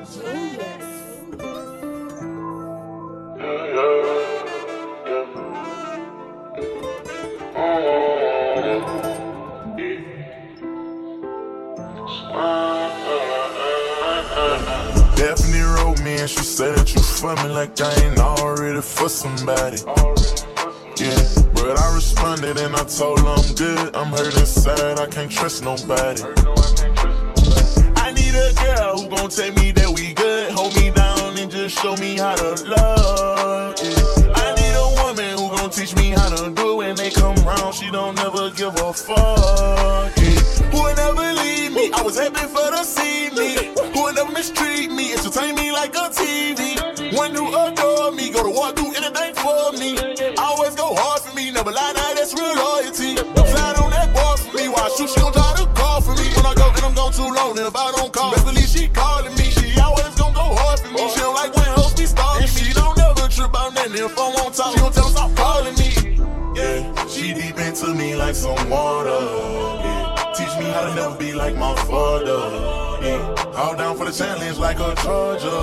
Stephanie 0.00 0.30
wrote 15.60 16.00
me 16.02 16.16
and 16.16 16.30
she 16.30 16.40
said 16.40 16.76
that 16.76 16.94
you 16.94 17.02
for 17.02 17.36
me 17.36 17.48
like 17.50 17.78
I 17.82 17.92
ain't 18.02 18.18
already 18.18 18.80
for 18.80 19.10
somebody. 19.10 19.76
Yeah, 20.96 21.28
but 21.52 21.78
I 21.78 21.94
responded 21.94 22.56
and 22.56 22.74
I 22.74 22.84
told 22.84 23.20
her 23.20 23.26
I'm 23.26 23.54
good. 23.54 23.94
I'm 23.94 24.06
hurt 24.06 24.34
inside, 24.38 24.98
I 24.98 25.06
can't 25.08 25.30
trust 25.30 25.62
nobody. 25.62 26.22
Need 28.30 28.38
a 28.38 28.54
girl 28.54 28.96
who 28.96 29.08
gon' 29.08 29.28
tell 29.28 29.52
me 29.54 29.72
that 29.72 29.90
we 29.90 30.14
good, 30.14 30.52
hold 30.52 30.76
me 30.76 30.90
down 30.90 31.36
and 31.36 31.50
just 31.50 31.76
show 31.76 31.96
me 31.96 32.16
how 32.16 32.36
to 32.36 32.62
love. 32.62 33.74
Yeah. 33.82 34.38
I 34.38 34.54
need 34.54 34.70
a 34.70 34.86
woman 35.02 35.34
who 35.34 35.50
gon' 35.56 35.70
teach 35.70 35.96
me 35.96 36.10
how 36.10 36.28
to 36.36 36.48
do 36.54 36.70
it 36.70 36.76
when 36.76 36.94
they 36.94 37.10
come 37.10 37.34
round. 37.42 37.74
She 37.74 37.90
don't 37.90 38.14
never 38.14 38.50
give 38.50 38.76
a 38.76 38.92
fuck. 38.92 40.14
Yeah. 40.16 40.38
Who 40.70 40.82
would 40.82 40.96
never 40.96 41.26
leave 41.42 41.72
me? 41.72 41.90
I 41.92 42.02
was 42.02 42.20
happy 42.20 42.46
for 42.46 42.70
to 42.70 42.84
see 42.84 43.30
me. 43.30 43.74
Who 43.94 44.02
would 44.04 44.14
never 44.14 44.30
mistreat 44.30 44.92
me? 44.92 45.12
Entertain 45.12 45.56
me 45.56 45.72
like 45.72 45.96
a 45.96 46.06
TV. 46.14 47.18
When 47.18 47.34
you 47.34 47.48
adore 47.48 48.12
me, 48.12 48.30
go 48.30 48.44
to 48.44 48.50
war, 48.50 48.70
do 48.72 48.94
anything 48.94 49.34
for 49.42 49.72
me. 49.74 49.98
Always 50.38 50.76
go 50.76 50.94
hard 50.94 51.20
for 51.22 51.34
me, 51.34 51.50
never 51.50 51.72
lie, 51.72 51.92
too 57.20 57.34
long, 57.34 57.58
and 57.58 57.66
if 57.66 57.76
I 57.76 57.92
don't 57.92 58.12
call, 58.12 58.32
best 58.32 58.44
believe 58.46 58.68
she 58.68 58.88
calling 58.88 59.34
me. 59.36 59.46
She 59.58 59.78
always 59.80 60.14
gon' 60.16 60.32
go 60.32 60.46
hard 60.60 60.80
for 60.80 60.90
me. 60.92 61.08
She 61.12 61.20
don't 61.20 61.34
like 61.34 61.54
when 61.54 61.68
hoes 61.76 61.94
be 61.94 62.06
stalking 62.06 62.42
me. 62.42 62.60
She 62.64 62.72
don't 62.72 62.96
never 62.96 63.28
trip 63.28 63.52
out 63.54 63.74
nothing 63.74 64.04
if 64.04 64.18
I 64.18 64.26
won't 64.36 64.54
talk. 64.54 64.72
She 64.72 64.80
gon' 64.80 64.92
tell 64.92 65.10
stop 65.14 65.30
calling 65.36 65.76
me. 65.76 65.90
Yeah, 66.56 67.06
she 67.06 67.34
deep 67.34 67.58
into 67.58 67.92
me 67.94 68.16
like 68.16 68.34
some 68.34 68.62
water. 68.70 69.20
Yeah, 69.84 70.32
teach 70.36 70.54
me 70.60 70.66
how 70.72 70.88
to 70.88 70.94
never 70.94 71.16
be 71.16 71.32
like 71.32 71.56
my 71.56 71.74
father. 71.88 72.40
Yeah, 73.04 73.54
all 73.56 73.76
down 73.76 73.96
for 73.96 74.06
the 74.06 74.12
challenge 74.12 74.58
like 74.58 74.78
a 74.78 74.94
charger. 75.02 75.60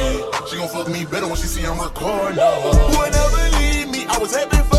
Yeah, 0.00 0.46
she 0.48 0.56
gon' 0.56 0.68
fuck 0.68 0.88
me 0.88 1.04
better 1.04 1.26
when 1.26 1.36
she 1.36 1.48
see 1.52 1.64
I'm 1.64 1.78
recording. 1.78 2.40
Who 2.40 2.98
would 2.98 3.12
never 3.12 3.44
leave 3.58 3.88
me? 3.90 4.06
I 4.08 4.18
was 4.18 4.34
happy 4.34 4.62
for 4.70 4.75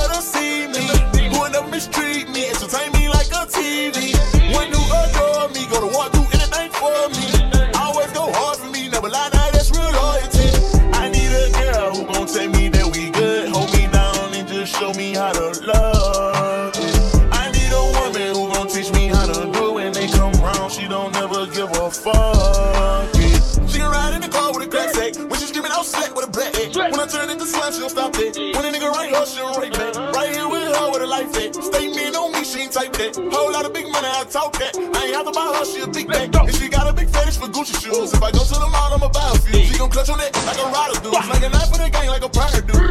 never 21.48 21.72
give 21.72 21.82
a 21.82 21.92
fuck. 21.92 23.16
Yeah. 23.16 23.68
She 23.68 23.80
can 23.80 23.92
ride 23.92 24.14
in 24.16 24.22
the 24.22 24.30
car 24.30 24.54
with 24.54 24.68
a 24.68 24.70
crack 24.70 24.90
sack. 24.92 25.16
When 25.16 25.40
she 25.40 25.48
screaming 25.48 25.72
out 25.72 25.86
slack 25.86 26.16
with 26.16 26.28
a 26.28 26.32
black 26.32 26.56
egg. 26.60 26.76
When 26.76 27.00
I 27.00 27.08
turn 27.08 27.30
into 27.30 27.46
slime, 27.46 27.74
she 27.74 27.80
don't 27.80 27.90
stop 27.90 28.16
it. 28.16 28.38
When 28.38 28.66
a 28.66 28.72
nigga 28.72 28.90
right 28.92 29.14
her, 29.14 29.26
she 29.26 29.38
don't 29.38 29.58
right 29.58 29.72
back. 29.72 29.96
Right 30.14 30.34
here 30.34 30.48
with 30.48 30.76
her 30.76 30.92
with 30.92 31.02
a 31.02 31.08
life 31.08 31.36
at. 31.38 31.56
Statement 31.56 32.16
on 32.16 32.32
me, 32.34 32.44
she 32.44 32.62
ain't 32.62 32.72
type 32.72 32.94
that. 32.94 33.16
Whole 33.16 33.52
lot 33.52 33.66
of 33.66 33.74
big 33.74 33.88
money, 33.92 34.08
I 34.08 34.24
talk 34.26 34.54
that. 34.60 34.76
I 34.76 35.06
ain't 35.06 35.16
have 35.16 35.26
to 35.26 35.32
buy 35.32 35.54
her, 35.58 35.66
she 35.66 35.82
a 35.82 35.88
big 35.88 36.08
bag. 36.08 36.36
And 36.36 36.56
she 36.56 36.70
got 36.70 36.88
a 36.88 36.94
big 36.94 37.10
fetish 37.10 37.38
for 37.38 37.48
Gucci 37.48 37.76
shoes. 37.82 38.14
If 38.14 38.24
I 38.24 38.32
go 38.32 38.44
to 38.44 38.58
the 38.60 38.70
mall, 38.72 38.94
I'ma 38.94 39.10
buy 39.10 39.32
a 39.34 39.38
few. 39.40 39.64
She 39.64 39.78
gon' 39.78 39.90
clutch 39.90 40.10
on 40.10 40.20
it 40.20 40.34
like 40.46 40.60
a 40.60 40.68
rider 40.68 41.00
do. 41.02 41.12
Like 41.12 41.44
a 41.44 41.50
knife 41.50 41.70
for 41.70 41.78
the 41.78 41.90
gang, 41.90 42.08
like 42.08 42.24
a 42.24 42.30
pirate 42.30 42.68
do. 42.68 42.87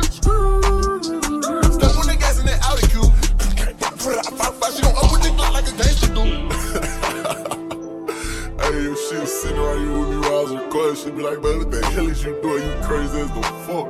Recording, 10.96 11.12
she'd 11.12 11.16
be 11.16 11.22
like, 11.22 11.42
man, 11.42 11.58
what 11.58 11.70
the 11.70 11.84
hell 11.86 12.08
is 12.08 12.24
you 12.24 12.40
doing? 12.42 12.62
You 12.62 12.74
crazy 12.82 13.20
as 13.20 13.30
the 13.30 13.42
fuck. 13.66 13.88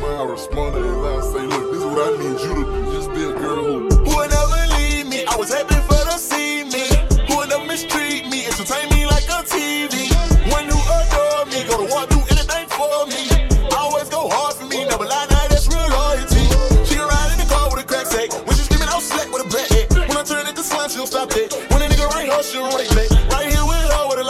Man, 0.00 0.20
I 0.20 0.24
responded 0.24 0.84
and 0.84 1.06
I 1.06 1.20
say, 1.20 1.46
look, 1.46 1.72
this 1.72 1.80
is 1.80 1.84
what 1.84 2.00
I 2.02 2.10
need 2.18 2.40
you 2.40 2.54
to 2.54 2.64
do. 2.64 2.92
Just 2.92 3.10
be 3.10 3.24
a 3.24 3.32
girl 3.32 3.64
who... 3.64 3.88
Who 3.88 4.16
would 4.16 4.30
never 4.30 4.62
leave 4.76 5.06
me? 5.06 5.24
I 5.26 5.36
was 5.36 5.52
happy 5.52 5.74
for 5.86 6.02
to 6.10 6.18
see 6.18 6.64
me. 6.64 6.84
Who 7.28 7.36
would 7.38 7.48
never 7.48 7.64
mistreat 7.64 8.28
me? 8.28 8.44
Entertain 8.46 8.88
me 8.90 9.06
like 9.06 9.24
a 9.24 9.40
TV. 9.44 10.12
When 10.52 10.66
you 10.68 10.76
adore 10.76 11.44
me, 11.48 11.64
go 11.64 11.80
to 11.80 11.86
war, 11.88 12.04
do 12.06 12.20
anything 12.32 12.68
for 12.68 13.06
me. 13.08 13.48
Always 13.72 14.08
go 14.08 14.28
hard 14.28 14.54
for 14.54 14.66
me, 14.66 14.84
never 14.84 15.04
lie, 15.04 15.26
now 15.30 15.46
that's 15.48 15.68
real 15.68 15.88
loyalty. 15.88 16.44
She 16.84 16.98
ride 16.98 17.30
in 17.32 17.38
the 17.40 17.48
car 17.48 17.70
with 17.70 17.84
a 17.84 17.86
crack 17.86 18.06
sack. 18.06 18.28
When 18.46 18.56
she 18.56 18.64
screaming 18.64 18.88
out 18.88 19.02
slack 19.02 19.32
with 19.32 19.46
a 19.46 19.48
black 19.48 19.68
head. 19.68 19.88
When 20.08 20.16
I 20.16 20.24
turn 20.24 20.46
into 20.46 20.62
slime, 20.62 20.90
she 20.90 20.96
don't 20.96 21.06
stop 21.06 21.30
that 21.30 21.64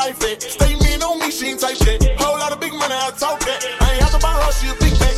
life 0.06 0.25
at. 0.25 0.42
Stay 0.42 0.75
mean 0.76 1.03
on 1.03 1.19
me, 1.19 1.31
she 1.31 1.47
ain't 1.48 1.60
type 1.60 1.76
shit. 1.76 2.03
Whole 2.20 2.38
lot 2.38 2.53
of 2.53 2.60
big 2.60 2.72
money, 2.72 2.94
I 2.94 3.10
talk 3.19 3.41
that. 3.41 3.60
I 3.81 3.92
ain't 3.92 4.03
have 4.03 4.12
to 4.12 4.19
buy 4.19 4.32
her, 4.32 4.53
she 4.53 4.69
a 4.69 4.75
big 4.75 4.98
back. 4.98 5.16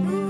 Mm-hmm. 0.00 0.29